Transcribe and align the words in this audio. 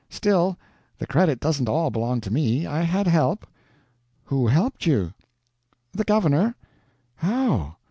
Still, 0.09 0.57
the 0.97 1.05
credit 1.05 1.39
doesn't 1.39 1.69
all 1.69 1.91
belong 1.91 2.21
to 2.21 2.33
me; 2.33 2.65
I 2.65 2.81
had 2.81 3.05
help." 3.05 3.45
"Who 4.23 4.47
helped 4.47 4.87
you?" 4.87 5.13
"The 5.91 6.03
governor." 6.03 6.55
"How?" 7.17 7.75